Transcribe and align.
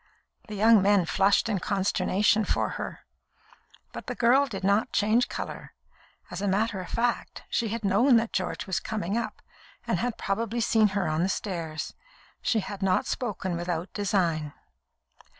The 0.47 0.55
young 0.55 0.81
men 0.81 1.05
flushed 1.05 1.47
in 1.47 1.59
consternation 1.59 2.43
for 2.43 2.69
her, 2.69 3.01
but 3.93 4.07
the 4.07 4.15
girl 4.15 4.47
did 4.47 4.63
not 4.63 4.91
change 4.91 5.29
colour. 5.29 5.73
As 6.31 6.41
a 6.41 6.47
matter 6.47 6.81
of 6.81 6.89
fact, 6.89 7.43
she 7.51 7.67
had 7.67 7.85
known 7.85 8.17
that 8.17 8.33
George 8.33 8.65
was 8.65 8.79
coming 8.79 9.15
up, 9.15 9.43
and 9.85 9.99
had 9.99 10.17
probably 10.17 10.59
seen 10.59 10.87
her 10.97 11.07
on 11.07 11.21
the 11.21 11.29
stairs. 11.29 11.93
She 12.41 12.61
had 12.61 12.81
not 12.81 13.05
spoken 13.05 13.55
without 13.55 13.93
design. 13.93 14.53